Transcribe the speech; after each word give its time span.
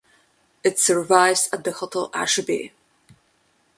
It 0.63 0.79
survives 0.79 1.47
as 1.53 1.61
the 1.61 1.73
Hotel 1.73 2.09
Ashbee. 2.09 2.71